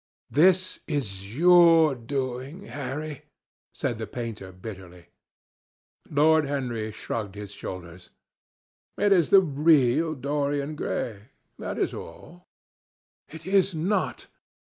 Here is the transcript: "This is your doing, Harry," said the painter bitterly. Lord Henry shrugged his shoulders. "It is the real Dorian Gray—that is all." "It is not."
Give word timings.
"This 0.31 0.79
is 0.87 1.37
your 1.37 1.93
doing, 1.93 2.61
Harry," 2.63 3.25
said 3.71 3.99
the 3.99 4.07
painter 4.07 4.51
bitterly. 4.51 5.09
Lord 6.09 6.45
Henry 6.45 6.91
shrugged 6.91 7.35
his 7.35 7.51
shoulders. 7.51 8.09
"It 8.97 9.11
is 9.11 9.29
the 9.29 9.41
real 9.41 10.15
Dorian 10.15 10.75
Gray—that 10.75 11.77
is 11.77 11.93
all." 11.93 12.47
"It 13.29 13.45
is 13.45 13.75
not." 13.75 14.25